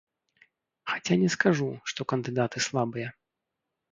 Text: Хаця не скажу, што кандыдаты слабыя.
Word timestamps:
Хаця 0.93 1.17
не 1.25 1.27
скажу, 1.35 1.67
што 1.93 2.01
кандыдаты 2.13 2.57
слабыя. 2.69 3.13